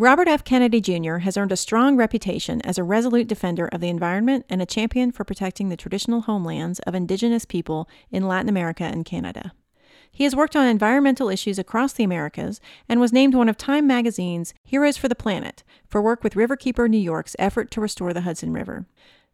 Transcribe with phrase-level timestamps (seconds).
[0.00, 0.44] Robert F.
[0.44, 1.16] Kennedy Jr.
[1.16, 5.12] has earned a strong reputation as a resolute defender of the environment and a champion
[5.12, 9.52] for protecting the traditional homelands of indigenous people in Latin America and Canada.
[10.10, 13.86] He has worked on environmental issues across the Americas and was named one of Time
[13.86, 18.22] magazine's Heroes for the Planet for work with Riverkeeper New York's effort to restore the
[18.22, 18.86] Hudson River.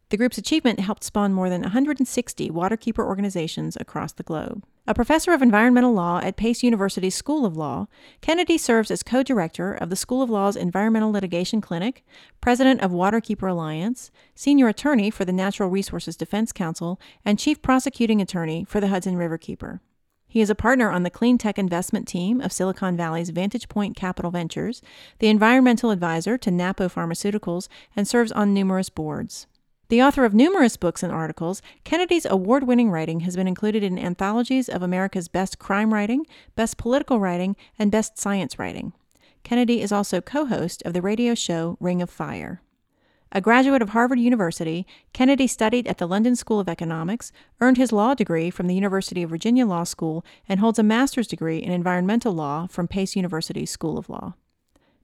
[0.09, 4.65] The group's achievement helped spawn more than 160 waterkeeper organizations across the globe.
[4.87, 7.89] A professor of environmental law at Pace University's School of Law,
[8.21, 12.05] Kennedy serves as co director of the School of Law's Environmental Litigation Clinic,
[12.41, 18.23] president of Waterkeeper Alliance, senior attorney for the Natural Resources Defense Council, and chief prosecuting
[18.23, 19.81] attorney for the Hudson Riverkeeper.
[20.29, 23.97] He is a partner on the clean tech investment team of Silicon Valley's Vantage Point
[23.97, 24.83] Capital Ventures,
[25.19, 29.49] the environmental advisor to Napo Pharmaceuticals, and serves on numerous boards.
[29.89, 34.01] The author of numerous books and articles, Kennedy's award winning writing has been included in
[34.01, 38.93] anthologies of America's best crime writing, best political writing, and best science writing.
[39.45, 42.63] Kennedy is also co host of the radio show Ring of Fire.
[43.31, 47.93] A graduate of Harvard University, Kennedy studied at the London School of Economics, earned his
[47.93, 51.71] law degree from the University of Virginia Law School, and holds a master's degree in
[51.71, 54.35] environmental law from Pace University's School of Law.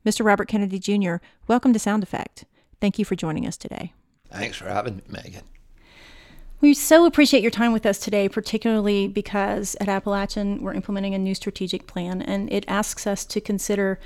[0.04, 0.24] Mr.
[0.24, 2.46] Robert Kennedy Jr., welcome to Sound Effect.
[2.80, 3.92] Thank you for joining us today.
[4.32, 5.44] Thanks for having me, Megan.
[6.60, 11.18] We so appreciate your time with us today, particularly because at Appalachian we're implementing a
[11.18, 13.98] new strategic plan and it asks us to consider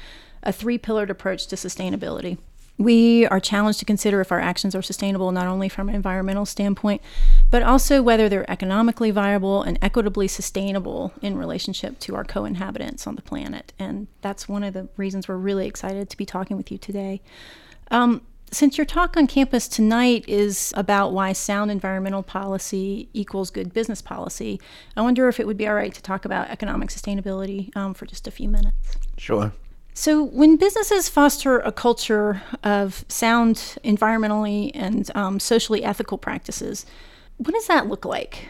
[0.42, 2.38] a three pillared approach to sustainability.
[2.78, 6.46] We are challenged to consider if our actions are sustainable not only from an environmental
[6.46, 7.02] standpoint,
[7.50, 13.06] but also whether they're economically viable and equitably sustainable in relationship to our co inhabitants
[13.06, 13.72] on the planet.
[13.78, 17.22] And that's one of the reasons we're really excited to be talking with you today.
[17.90, 23.72] Um, since your talk on campus tonight is about why sound environmental policy equals good
[23.72, 24.60] business policy,
[24.96, 28.06] I wonder if it would be all right to talk about economic sustainability um, for
[28.06, 28.96] just a few minutes.
[29.16, 29.52] Sure.
[29.94, 36.84] So, when businesses foster a culture of sound environmentally and um, socially ethical practices,
[37.38, 38.48] what does that look like?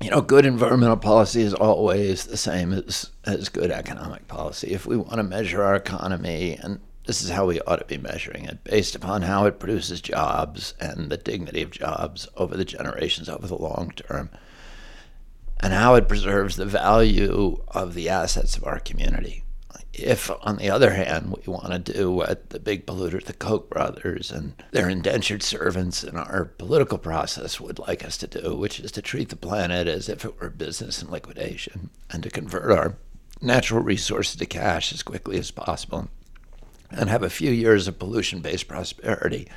[0.00, 4.72] You know, good environmental policy is always the same as, as good economic policy.
[4.72, 7.98] If we want to measure our economy and this is how we ought to be
[7.98, 12.64] measuring it based upon how it produces jobs and the dignity of jobs over the
[12.64, 14.30] generations over the long term
[15.60, 19.42] and how it preserves the value of the assets of our community.
[19.92, 23.70] If on the other hand we want to do what the big polluter the koch
[23.70, 28.80] brothers and their indentured servants in our political process would like us to do which
[28.80, 32.72] is to treat the planet as if it were business in liquidation and to convert
[32.72, 32.96] our
[33.40, 36.08] natural resources to cash as quickly as possible
[36.90, 39.48] and have a few years of pollution based prosperity,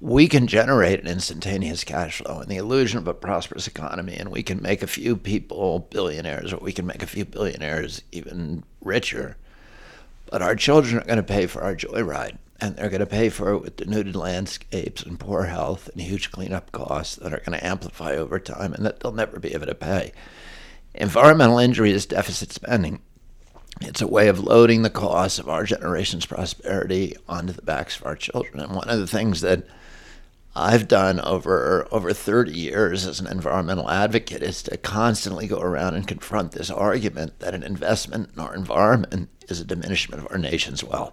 [0.00, 4.30] we can generate an instantaneous cash flow and the illusion of a prosperous economy, and
[4.30, 8.62] we can make a few people billionaires, or we can make a few billionaires even
[8.80, 9.36] richer.
[10.30, 13.28] But our children are going to pay for our joyride, and they're going to pay
[13.28, 17.58] for it with denuded landscapes and poor health and huge cleanup costs that are going
[17.58, 20.12] to amplify over time and that they'll never be able to pay.
[20.94, 23.00] Environmental injury is deficit spending.
[23.80, 28.06] It's a way of loading the cost of our generation's prosperity onto the backs of
[28.06, 28.60] our children.
[28.60, 29.64] And one of the things that
[30.56, 35.94] I've done over over 30 years as an environmental advocate is to constantly go around
[35.94, 40.38] and confront this argument that an investment in our environment is a diminishment of our
[40.38, 41.12] nation's wealth.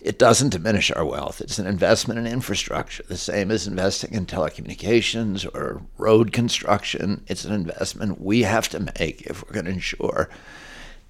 [0.00, 1.40] It doesn't diminish our wealth.
[1.40, 7.24] It's an investment in infrastructure, the same as investing in telecommunications or road construction.
[7.28, 10.28] It's an investment we have to make if we're going to ensure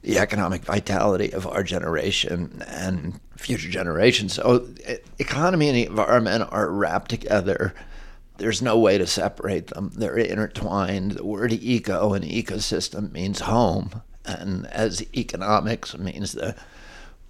[0.06, 4.34] the economic vitality of our generation and future generations.
[4.34, 4.68] So,
[5.18, 7.74] economy and environment are wrapped together.
[8.38, 9.90] There's no way to separate them.
[9.96, 11.12] They're intertwined.
[11.12, 16.54] The word eco and ecosystem means home, and as economics means the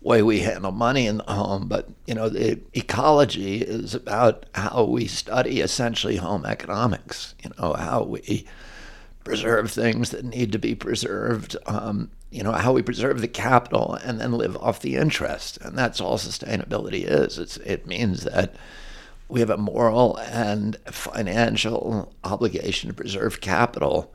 [0.02, 1.68] way we handle money in the home.
[1.68, 7.34] But you know, the ecology is about how we study essentially home economics.
[7.42, 8.46] You know, how we
[9.24, 11.56] preserve things that need to be preserved.
[11.64, 15.76] Um, you know how we preserve the capital and then live off the interest, and
[15.76, 17.38] that's all sustainability is.
[17.38, 18.54] It's, it means that
[19.26, 24.12] we have a moral and financial obligation to preserve capital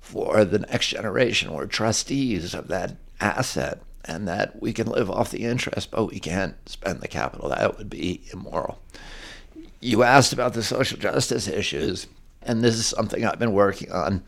[0.00, 1.52] for the next generation.
[1.52, 6.20] We're trustees of that asset, and that we can live off the interest, but we
[6.20, 7.48] can't spend the capital.
[7.48, 8.80] That would be immoral.
[9.80, 12.06] You asked about the social justice issues.
[12.42, 14.22] And this is something I've been working on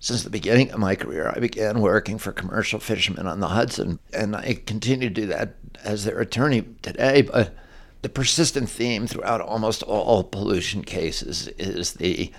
[0.00, 1.32] since the beginning of my career.
[1.34, 5.54] I began working for commercial fishermen on the Hudson, and I continue to do that
[5.82, 7.22] as their attorney today.
[7.22, 7.54] But
[8.02, 12.32] the persistent theme throughout almost all pollution cases is the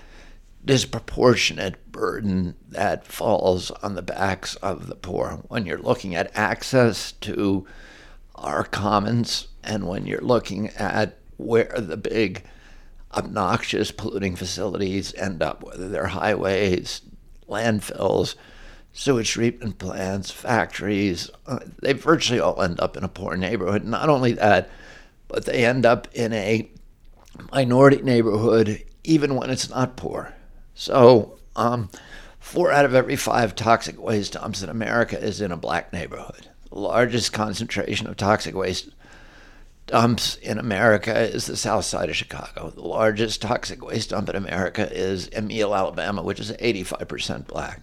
[0.64, 7.12] disproportionate burden that falls on the backs of the poor when you're looking at access
[7.12, 7.66] to
[8.34, 12.42] our commons and when you're looking at where the big
[13.14, 17.02] obnoxious polluting facilities end up, whether they're highways,
[17.50, 18.34] landfills,
[18.92, 23.84] sewage treatment plants, factories, uh, they virtually all end up in a poor neighborhood.
[23.84, 24.70] Not only that,
[25.28, 26.70] but they end up in a
[27.52, 30.34] minority neighborhood even when it's not poor.
[30.74, 31.88] So, um,
[32.38, 36.48] four out of every five toxic waste dumps in America is in a black neighborhood.
[36.70, 38.90] The largest concentration of toxic waste
[39.90, 42.70] dumps in America is the south side of Chicago.
[42.70, 47.82] The largest toxic waste dump in America is Emelle, Alabama, which is 85% black.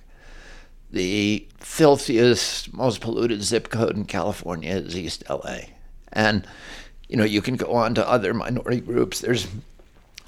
[0.92, 5.60] The filthiest, most polluted zip code in California is East LA.
[6.14, 6.48] And,
[7.10, 9.20] you know, you can go on to other minority groups.
[9.20, 9.48] There's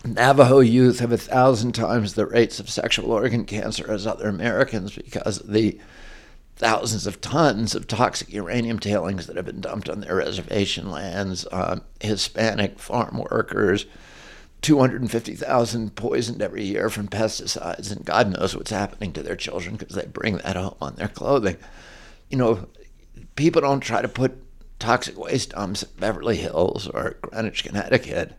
[0.06, 4.96] Navajo youth have a thousand times the rates of sexual organ cancer as other Americans
[4.96, 5.80] because of the
[6.60, 11.48] thousands of tons of toxic uranium tailings that have been dumped on their reservation lands.
[11.48, 13.86] Uh, Hispanic farm workers,
[14.62, 19.96] 250,000 poisoned every year from pesticides, and God knows what's happening to their children because
[19.96, 21.58] they bring that home on their clothing.
[22.30, 22.68] You know,
[23.36, 24.44] people don't try to put
[24.80, 28.34] toxic waste dumps in Beverly Hills or Greenwich, Connecticut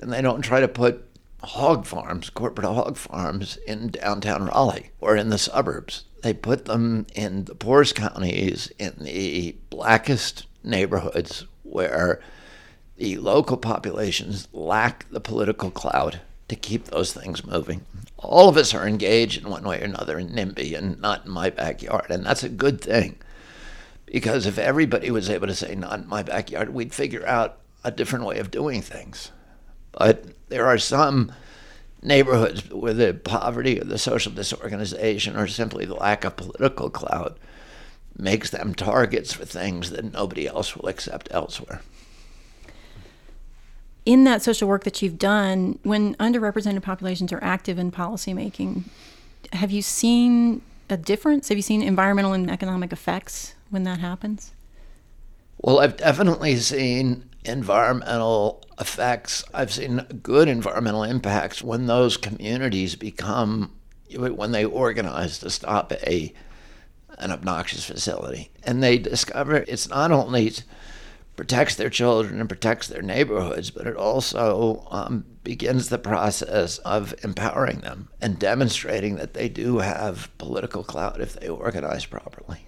[0.00, 1.05] and they don't try to put
[1.46, 6.04] hog farms, corporate hog farms, in downtown Raleigh or in the suburbs.
[6.22, 12.20] They put them in the poorest counties, in the blackest neighborhoods where
[12.96, 17.84] the local populations lack the political clout to keep those things moving.
[18.16, 21.30] All of us are engaged in one way or another in NIMBY and not in
[21.30, 23.16] my backyard, and that's a good thing.
[24.06, 27.90] Because if everybody was able to say, not in my backyard, we'd figure out a
[27.90, 29.30] different way of doing things.
[29.96, 31.32] But there are some
[32.02, 37.38] neighborhoods where the poverty or the social disorganization or simply the lack of political clout
[38.16, 41.82] makes them targets for things that nobody else will accept elsewhere.
[44.04, 48.84] In that social work that you've done, when underrepresented populations are active in policymaking,
[49.52, 51.48] have you seen a difference?
[51.48, 54.52] Have you seen environmental and economic effects when that happens?
[55.58, 59.44] Well, I've definitely seen environmental effects.
[59.54, 63.72] I've seen good environmental impacts when those communities become
[64.14, 66.32] when they organize to stop a
[67.18, 70.52] an obnoxious facility and they discover it's not only
[71.36, 77.14] protects their children and protects their neighborhoods, but it also um, begins the process of
[77.22, 82.66] empowering them and demonstrating that they do have political clout if they organize properly.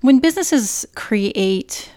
[0.00, 1.90] When businesses create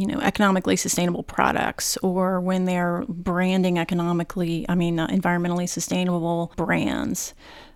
[0.00, 6.52] you know economically sustainable products or when they're branding economically i mean uh, environmentally sustainable
[6.56, 7.34] brands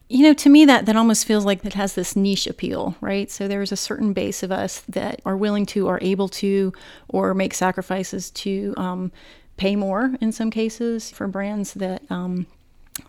[0.08, 3.30] you know to me that that almost feels like it has this niche appeal right
[3.30, 6.72] so there's a certain base of us that are willing to or able to
[7.08, 9.12] or make sacrifices to um,
[9.58, 12.46] pay more in some cases for brands that um,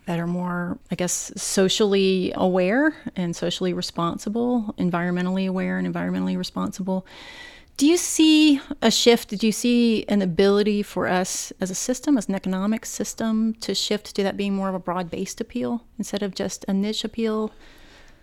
[0.06, 7.06] that are more, I guess, socially aware and socially responsible, environmentally aware and environmentally responsible.
[7.78, 9.38] Do you see a shift?
[9.38, 13.76] Do you see an ability for us as a system, as an economic system, to
[13.76, 17.04] shift to that being more of a broad based appeal instead of just a niche
[17.04, 17.52] appeal?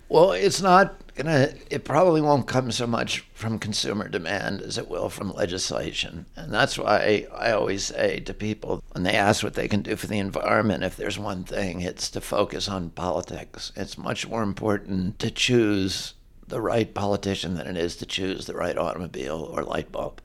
[0.08, 4.88] Well, it's not gonna, it probably won't come so much from consumer demand as it
[4.88, 6.26] will from legislation.
[6.34, 9.96] And that's why I always say to people when they ask what they can do
[9.96, 13.72] for the environment, if there's one thing, it's to focus on politics.
[13.76, 16.14] It's much more important to choose
[16.46, 20.20] the right politician than it is to choose the right automobile or light bulb.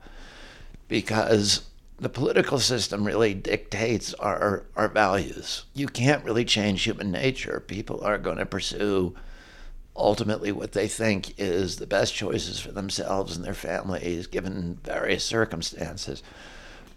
[0.88, 1.68] Because
[2.00, 5.66] the political system really dictates our, our values.
[5.74, 7.64] You can't really change human nature.
[7.66, 9.16] People are going to pursue
[9.96, 15.24] ultimately what they think is the best choices for themselves and their families given various
[15.24, 16.22] circumstances.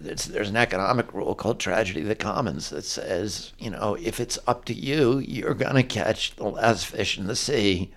[0.02, 4.20] It's, there's an economic rule called tragedy of the commons that says, you know, if
[4.20, 7.90] it's up to you, you're going to catch the last fish in the sea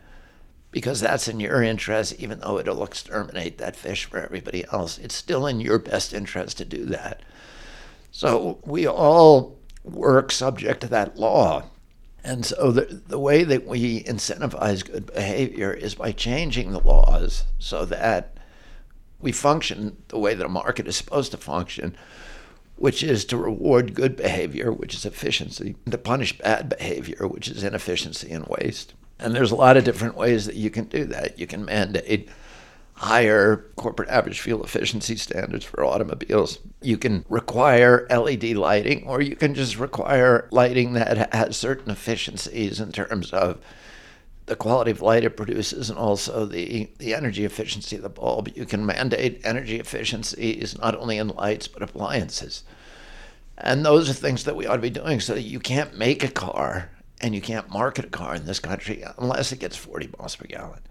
[0.74, 4.98] because that's in your interest, even though it'll exterminate that fish for everybody else.
[4.98, 7.22] It's still in your best interest to do that.
[8.12, 11.66] So we all work subject to that law.
[12.24, 17.44] And so the, the way that we incentivize good behavior is by changing the laws
[17.60, 18.38] so that
[19.20, 21.96] we function the way that a market is supposed to function,
[22.78, 27.64] which is to reward good behavior, which is efficiency, to punish bad behavior, which is
[27.64, 28.96] inefficiency and waste.
[29.24, 31.40] And there's a lot of different ways that you can do that.
[31.40, 32.30] You can mandate
[32.96, 36.60] higher corporate average fuel efficiency standards for automobiles.
[36.82, 42.82] You can require LED lighting, or you can just require lighting that has certain efficiencies
[42.82, 43.60] in terms of
[44.46, 48.50] the quality of light it produces and also the, the energy efficiency of the bulb.
[48.56, 52.64] You can mandate energy efficiencies not only in lights but appliances.
[53.58, 56.26] And those are things that we ought to be doing so that you can't make
[56.26, 56.90] a car
[57.24, 60.46] and you can't market a car in this country unless it gets 40 miles per
[60.46, 60.82] gallon.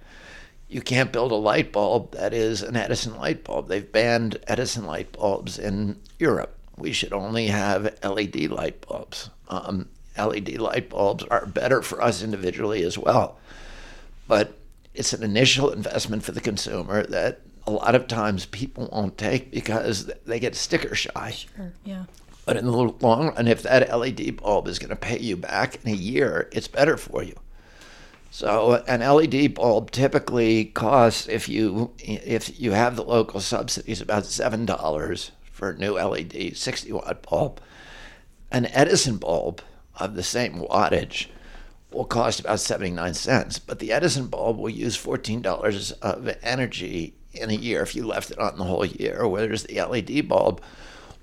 [0.67, 3.69] You can't build a light bulb that is an Edison light bulb.
[3.69, 6.57] They've banned Edison light bulbs in Europe.
[6.79, 9.29] We should only have LED light bulbs.
[9.49, 13.37] Um, LED light bulbs are better for us individually as well.
[14.27, 14.59] But
[14.95, 19.51] it's an initial investment for the consumer that a lot of times people won't take
[19.51, 21.35] because they get sticker shy.
[21.55, 22.05] Sure, yeah.
[22.45, 25.79] But in the long run, if that LED bulb is going to pay you back
[25.85, 27.35] in a year, it's better for you.
[28.31, 34.25] So an LED bulb typically costs, if you if you have the local subsidies, about
[34.25, 37.61] seven dollars for a new LED 60 watt bulb.
[38.51, 39.63] An Edison bulb
[39.97, 41.27] of the same wattage
[41.93, 47.51] will cost about 79 cents, but the Edison bulb will use $14 of energy in
[47.51, 50.61] a year if you left it on the whole year, whereas the LED bulb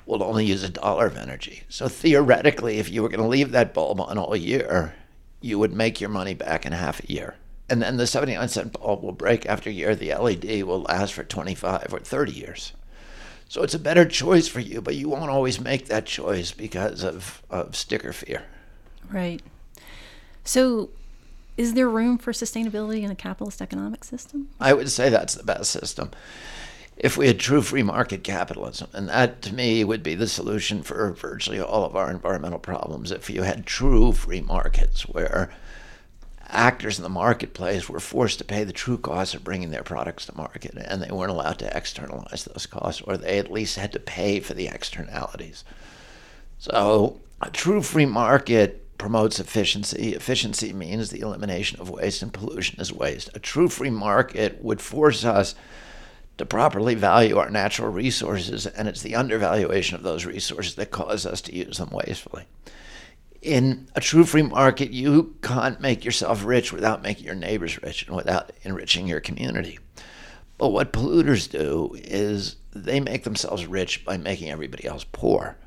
[0.10, 1.64] will only use a dollar of energy.
[1.70, 4.96] So theoretically, if you were going to leave that bulb on all year,
[5.40, 7.36] you would make your money back in half a year.
[7.70, 9.96] And then the 79 cent bulb will break after a year.
[9.96, 12.74] The LED will last for 25 or 30 years.
[13.48, 17.04] So it's a better choice for you, but you won't always make that choice because
[17.04, 18.44] of, of sticker fear.
[19.10, 19.42] Right.
[20.44, 20.90] So,
[21.58, 24.50] is there room for sustainability in a capitalist economic system?
[24.60, 26.12] I would say that's the best system.
[27.00, 30.84] If we had true free market capitalism, and that to me would be the solution
[30.84, 35.50] for virtually all of our environmental problems, if you had true free markets where
[36.50, 40.26] actors in the marketplace were forced to pay the true costs of bringing their products
[40.26, 43.94] to market, and they weren't allowed to externalize those costs, or they at least had
[43.94, 45.64] to pay for the externalities.
[46.58, 50.14] So, a true free market promotes efficiency.
[50.14, 53.30] Efficiency means the elimination of waste, and pollution is waste.
[53.34, 55.56] A true free market would force us
[56.40, 61.26] to properly value our natural resources, and it's the undervaluation of those resources that cause
[61.26, 62.46] us to use them wastefully.
[63.42, 68.06] In a true free market, you can't make yourself rich without making your neighbors rich
[68.08, 69.80] and without enriching your community.
[70.58, 75.58] But what polluters do is they make themselves rich by making everybody else poor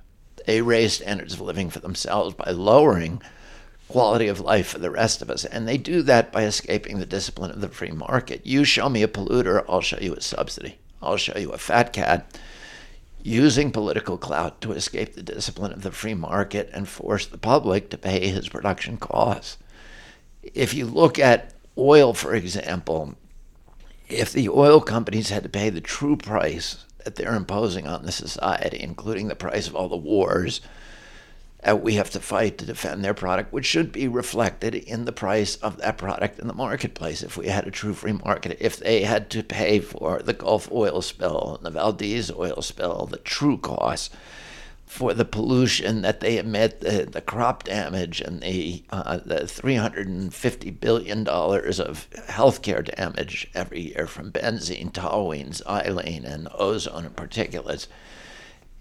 [0.47, 3.23] they raise standards of living for themselves by lowering
[3.93, 5.45] quality of life for the rest of us.
[5.45, 8.41] And they do that by escaping the discipline of the free market.
[8.47, 10.79] You show me a polluter, I'll show you a subsidy.
[11.03, 12.39] I'll show you a fat cat
[13.23, 17.91] using political clout to escape the discipline of the free market and force the public
[17.91, 19.59] to pay his production costs.
[20.43, 23.15] If you look at oil, for example,
[24.09, 28.13] if the oil companies had to pay the true price that they're imposing on the
[28.13, 30.63] society, including the price of all the wars
[31.63, 35.13] that we have to fight to defend their product, which should be reflected in the
[35.13, 38.57] price of that product in the marketplace if we had a true free market.
[38.61, 43.19] If they had to pay for the Gulf oil spill the Valdez oil spill, the
[43.19, 44.11] true costs
[44.93, 50.81] for the pollution that they emit, the, the crop damage, and the uh, the $350
[50.81, 57.87] billion of healthcare damage every year from benzene, toluene, xylene, and ozone and particulates.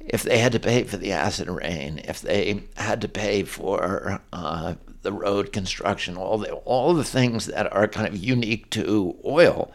[0.05, 4.21] If they had to pay for the acid rain, if they had to pay for
[4.33, 9.17] uh, the road construction, all the all the things that are kind of unique to
[9.25, 9.71] oil,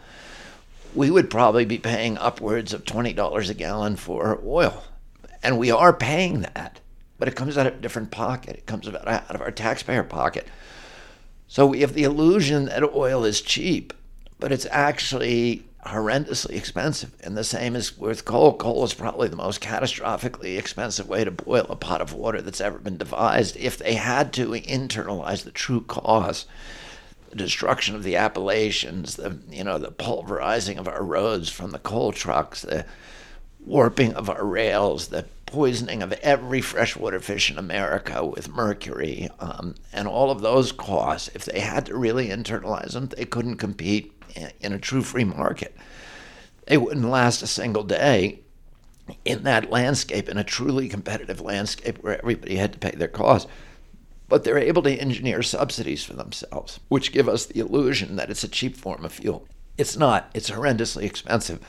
[0.93, 4.83] we would probably be paying upwards of twenty dollars a gallon for oil
[5.43, 6.79] and we are paying that,
[7.17, 8.57] but it comes out of a different pocket.
[8.57, 10.47] It comes out, out of our taxpayer pocket.
[11.47, 13.93] So we have the illusion that oil is cheap,
[14.39, 17.11] but it's actually horrendously expensive.
[17.21, 18.55] And the same is with coal.
[18.55, 22.61] Coal is probably the most catastrophically expensive way to boil a pot of water that's
[22.61, 23.57] ever been devised.
[23.57, 26.45] If they had to internalize the true cause,
[27.29, 31.79] the destruction of the Appalachians, the you know the pulverizing of our roads from the
[31.79, 32.85] coal trucks, the
[33.65, 39.73] warping of our rails, the poisoning of every freshwater fish in America with mercury, um,
[39.91, 44.13] and all of those costs, if they had to really internalize them, they couldn't compete
[44.59, 45.75] in a true free market.
[46.67, 48.41] They wouldn't last a single day
[49.25, 53.49] in that landscape, in a truly competitive landscape where everybody had to pay their costs.
[54.29, 58.43] But they're able to engineer subsidies for themselves, which give us the illusion that it's
[58.43, 59.47] a cheap form of fuel.
[59.77, 61.65] It's not, it's horrendously expensive.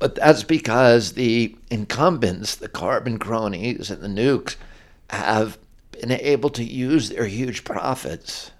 [0.00, 4.56] But that's because the incumbents, the carbon cronies and the nukes,
[5.10, 5.58] have
[5.92, 8.50] been able to use their huge profits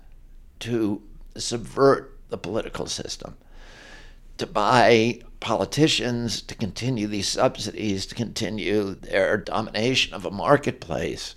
[0.60, 1.02] to
[1.36, 3.38] subvert the political system,
[4.36, 11.34] to buy politicians to continue these subsidies, to continue their domination of a marketplace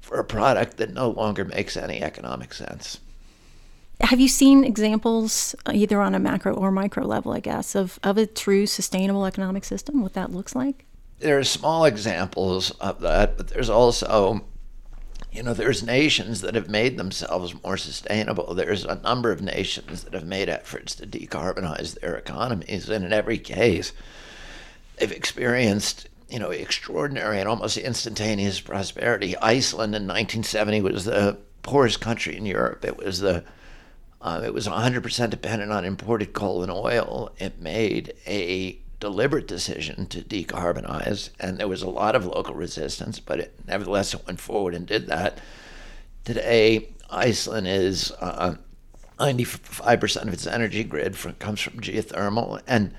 [0.00, 3.00] for a product that no longer makes any economic sense.
[4.00, 7.98] Have you seen examples, uh, either on a macro or micro level, I guess, of,
[8.02, 10.84] of a true sustainable economic system, what that looks like?
[11.20, 14.44] There are small examples of that, but there's also,
[15.32, 18.52] you know, there's nations that have made themselves more sustainable.
[18.52, 23.12] There's a number of nations that have made efforts to decarbonize their economies, and in
[23.12, 23.92] every case,
[24.96, 29.36] they've experienced you know, extraordinary and almost instantaneous prosperity.
[29.36, 32.84] Iceland in 1970 was the poorest country in Europe.
[32.84, 33.44] It was the
[34.24, 37.30] uh, it was 100% dependent on imported coal and oil.
[37.38, 43.20] It made a deliberate decision to decarbonize, and there was a lot of local resistance,
[43.20, 45.38] but it, nevertheless, it went forward and did that.
[46.24, 48.54] Today, Iceland is uh,
[49.18, 52.94] 95% of its energy grid from, comes from geothermal, and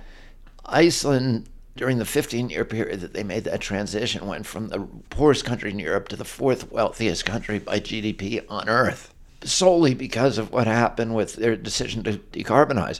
[0.63, 5.43] Iceland during the 15 year period that they made that transition went from the poorest
[5.43, 9.11] country in Europe to the fourth wealthiest country by GDP on earth,
[9.45, 12.99] solely because of what happened with their decision to decarbonize.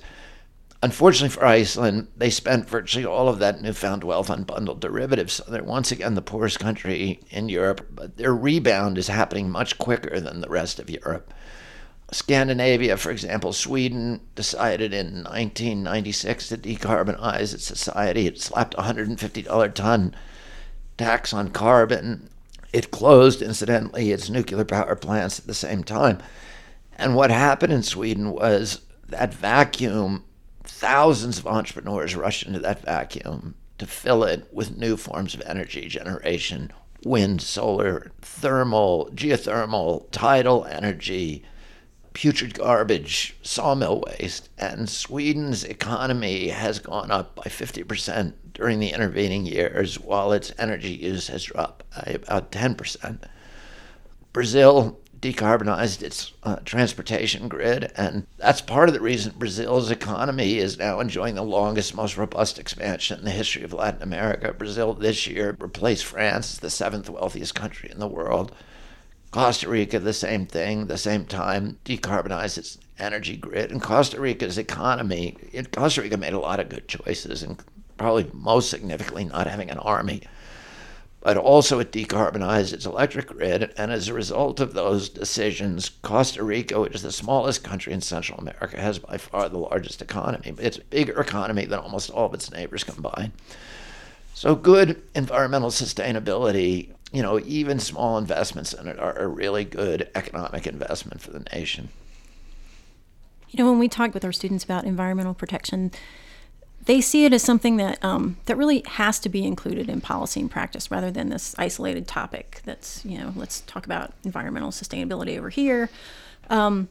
[0.84, 5.34] Unfortunately for Iceland, they spent virtually all of that newfound wealth on bundled derivatives.
[5.34, 9.78] So they're once again the poorest country in Europe, but their rebound is happening much
[9.78, 11.34] quicker than the rest of Europe.
[12.12, 18.28] Scandinavia, for example, Sweden decided in 1996 to decarbonize its society.
[18.28, 20.16] It slapped a $150 ton
[20.98, 22.30] tax on carbon.
[22.76, 26.18] It closed, incidentally, its nuclear power plants at the same time.
[26.98, 30.26] And what happened in Sweden was that vacuum,
[30.62, 35.88] thousands of entrepreneurs rushed into that vacuum to fill it with new forms of energy
[35.88, 36.74] generation
[37.06, 41.46] wind, solar, thermal, geothermal, tidal energy
[42.16, 49.46] putrid garbage, sawmill waste, and Sweden's economy has gone up by 50% during the intervening
[49.46, 53.20] years, while its energy use has dropped by about 10%.
[54.32, 60.78] Brazil decarbonized its uh, transportation grid, and that's part of the reason Brazil's economy is
[60.78, 64.54] now enjoying the longest, most robust expansion in the history of Latin America.
[64.54, 68.54] Brazil this year replaced France the seventh wealthiest country in the world
[69.36, 73.70] Costa Rica, the same thing, the same time, decarbonize its energy grid.
[73.70, 77.62] And Costa Rica's economy, it, Costa Rica made a lot of good choices, and
[77.98, 80.22] probably most significantly, not having an army.
[81.20, 83.74] But also, it decarbonized its electric grid.
[83.76, 88.00] And as a result of those decisions, Costa Rica, which is the smallest country in
[88.00, 90.56] Central America, has by far the largest economy.
[90.60, 93.34] It's a bigger economy than almost all of its neighbors combined.
[94.34, 100.10] So, good environmental sustainability you know, even small investments in it are a really good
[100.16, 101.90] economic investment for the nation.
[103.50, 105.92] You know, when we talk with our students about environmental protection,
[106.86, 110.40] they see it as something that um, that really has to be included in policy
[110.40, 112.62] and practice rather than this isolated topic.
[112.66, 115.90] That's you know, let's talk about environmental sustainability over here.
[116.50, 116.90] Um,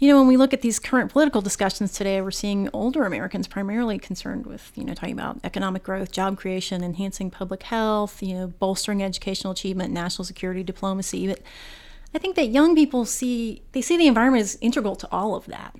[0.00, 3.46] you know, when we look at these current political discussions today, we're seeing older Americans
[3.46, 8.34] primarily concerned with, you know, talking about economic growth, job creation, enhancing public health, you
[8.34, 11.26] know, bolstering educational achievement, national security, diplomacy.
[11.26, 11.42] But
[12.14, 15.44] I think that young people see they see the environment as integral to all of
[15.46, 15.76] that.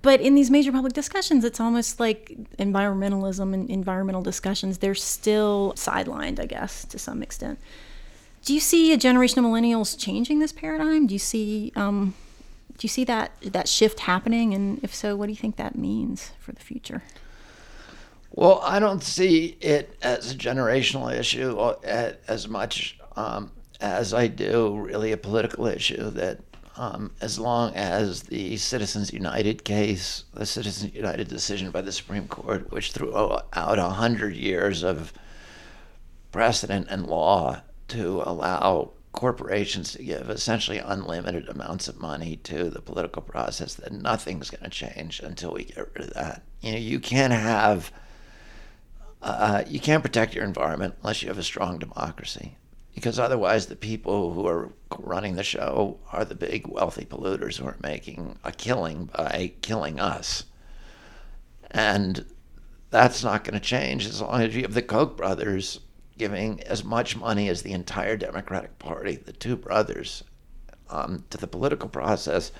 [0.00, 5.72] But in these major public discussions, it's almost like environmentalism and environmental discussions, they're still
[5.74, 7.58] sidelined, I guess, to some extent.
[8.44, 11.08] Do you see a generation of millennials changing this paradigm?
[11.08, 12.14] Do you see um,
[12.78, 14.54] do you see that that shift happening?
[14.54, 17.02] And if so, what do you think that means for the future?
[18.30, 24.26] Well, I don't see it as a generational issue uh, as much um, as I
[24.26, 26.40] do really a political issue that
[26.76, 32.28] um, as long as the Citizens United case, the Citizens United decision by the Supreme
[32.28, 35.14] Court, which threw out a hundred years of
[36.32, 42.80] precedent and law to allow corporations to give essentially unlimited amounts of money to the
[42.80, 46.42] political process, that nothing's going to change until we get rid of that.
[46.60, 47.90] You know, you can't have,
[49.22, 52.56] uh, you can't protect your environment unless you have a strong democracy,
[52.94, 57.66] because otherwise the people who are running the show are the big wealthy polluters who
[57.66, 60.44] are making a killing by killing us,
[61.70, 62.24] and
[62.90, 65.80] that's not going to change as long as you have the Koch brothers
[66.18, 70.24] giving as much money as the entire Democratic Party, the two brothers,
[70.90, 72.52] um, to the political process,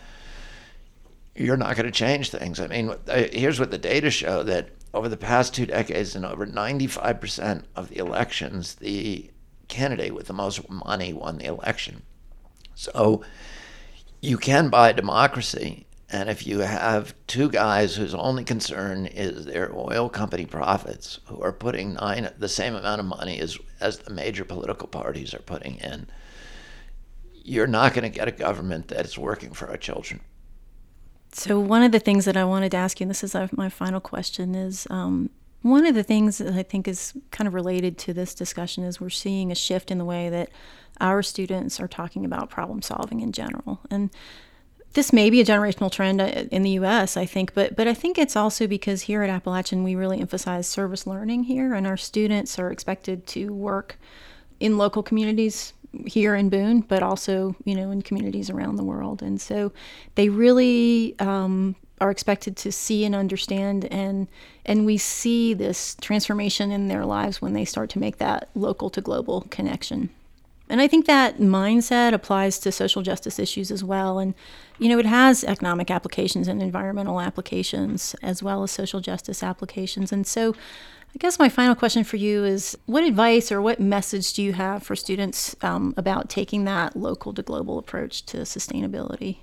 [1.35, 2.61] you're not going to change things.
[2.61, 6.25] I mean, uh, here's what the data show that over the past two decades, in
[6.25, 9.31] over 95% of the elections, the
[9.69, 12.03] candidate with the most money won the election.
[12.75, 13.23] So
[14.21, 19.75] you can buy democracy and if you have two guys whose only concern is their
[19.75, 24.13] oil company profits, who are putting nine the same amount of money as as the
[24.13, 26.07] major political parties are putting in,
[27.33, 30.21] you're not going to get a government that's working for our children.
[31.33, 33.49] So, one of the things that I wanted to ask you, and this is uh,
[33.53, 35.31] my final question, is um,
[35.63, 39.01] one of the things that I think is kind of related to this discussion is
[39.01, 40.51] we're seeing a shift in the way that
[41.01, 43.81] our students are talking about problem solving in general.
[43.91, 44.11] And
[44.93, 47.95] this may be a generational trend uh, in the US, I think, but but I
[47.95, 51.97] think it's also because here at Appalachian we really emphasize service learning here and our
[51.97, 53.99] students are expected to work
[54.59, 55.75] in local communities
[56.07, 59.23] here in Boone, but also, you know, in communities around the world.
[59.23, 59.73] And so
[60.15, 64.29] they really um, are expected to see and understand and
[64.65, 68.91] and we see this transformation in their lives when they start to make that local
[68.91, 70.11] to global connection.
[70.69, 74.19] And I think that mindset applies to social justice issues as well.
[74.19, 74.35] And,
[74.79, 80.13] you know, it has economic applications and environmental applications as well as social justice applications.
[80.13, 80.55] And so
[81.15, 84.53] I guess my final question for you is what advice or what message do you
[84.53, 89.39] have for students um, about taking that local to global approach to sustainability?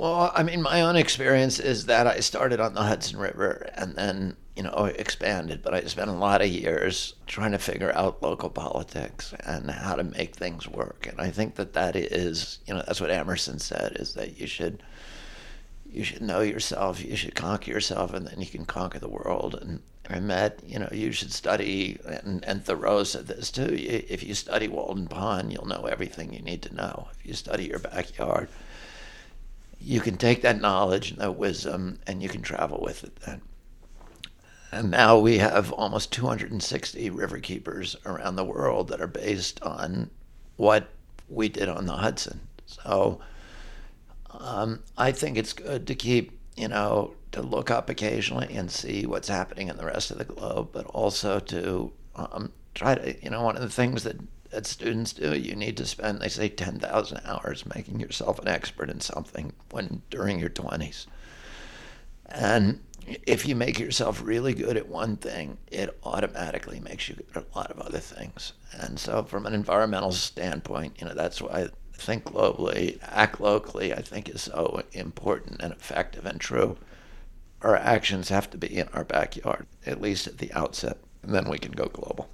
[0.00, 3.96] Well, I mean, my own experience is that I started on the Hudson River and
[3.96, 8.22] then, you know, expanded, but I spent a lot of years trying to figure out
[8.22, 11.06] local politics and how to make things work.
[11.06, 14.46] And I think that that is, you know, that's what Emerson said is that you
[14.46, 14.82] should
[15.84, 19.54] you should know yourself, you should conquer yourself, and then you can conquer the world.
[19.54, 23.76] And I met, you know, you should study, and, and Thoreau said this too.
[23.78, 27.08] If you study Walden Pond, you'll know everything you need to know.
[27.18, 28.48] If you study your backyard,
[29.80, 33.40] you can take that knowledge and that wisdom and you can travel with it then.
[34.72, 40.10] And now we have almost 260 river keepers around the world that are based on
[40.56, 40.88] what
[41.28, 42.40] we did on the Hudson.
[42.66, 43.20] So
[44.30, 49.06] um, I think it's good to keep, you know, to look up occasionally and see
[49.06, 53.30] what's happening in the rest of the globe, but also to um, try to, you
[53.30, 54.16] know, one of the things that
[54.50, 55.34] that students do.
[55.36, 60.02] You need to spend, they say, 10,000 hours making yourself an expert in something when
[60.10, 61.06] during your 20s.
[62.26, 67.36] And if you make yourself really good at one thing, it automatically makes you good
[67.36, 68.52] at a lot of other things.
[68.72, 74.00] And so, from an environmental standpoint, you know, that's why think globally, act locally, I
[74.00, 76.76] think is so important and effective and true.
[77.62, 81.48] Our actions have to be in our backyard, at least at the outset, and then
[81.48, 82.30] we can go global.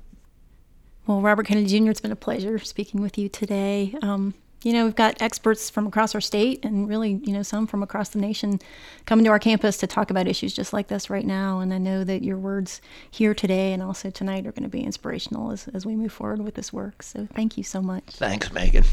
[1.07, 3.95] Well, Robert Kennedy Jr., it's been a pleasure speaking with you today.
[4.03, 7.69] Um, you know, we've got experts from across our state and really, you know, some
[7.69, 8.59] from across the nation
[9.05, 11.61] coming to our campus to talk about issues just like this right now.
[11.61, 14.81] And I know that your words here today and also tonight are going to be
[14.81, 17.05] inspirational as, as we move forward with this work.
[17.05, 18.07] So thank you so much.
[18.07, 18.85] Thanks, Megan.